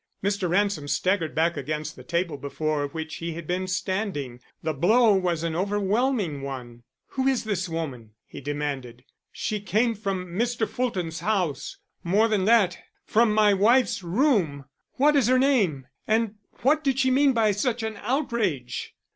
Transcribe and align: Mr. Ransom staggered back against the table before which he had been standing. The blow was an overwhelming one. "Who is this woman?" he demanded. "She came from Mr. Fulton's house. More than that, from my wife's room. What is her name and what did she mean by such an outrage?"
Mr. 0.23 0.49
Ransom 0.49 0.87
staggered 0.87 1.35
back 1.35 1.55
against 1.55 1.95
the 1.95 2.03
table 2.03 2.35
before 2.35 2.87
which 2.87 3.17
he 3.17 3.33
had 3.33 3.45
been 3.45 3.67
standing. 3.67 4.39
The 4.63 4.73
blow 4.73 5.13
was 5.13 5.43
an 5.43 5.55
overwhelming 5.55 6.41
one. 6.41 6.81
"Who 7.09 7.27
is 7.27 7.43
this 7.43 7.69
woman?" 7.69 8.15
he 8.25 8.41
demanded. 8.41 9.03
"She 9.31 9.59
came 9.59 9.93
from 9.93 10.33
Mr. 10.33 10.67
Fulton's 10.67 11.19
house. 11.19 11.77
More 12.03 12.27
than 12.27 12.45
that, 12.45 12.79
from 13.05 13.31
my 13.31 13.53
wife's 13.53 14.01
room. 14.01 14.65
What 14.93 15.15
is 15.15 15.27
her 15.27 15.37
name 15.37 15.85
and 16.07 16.33
what 16.63 16.83
did 16.83 16.97
she 16.97 17.11
mean 17.11 17.31
by 17.33 17.51
such 17.51 17.83
an 17.83 17.97
outrage?" 17.97 18.95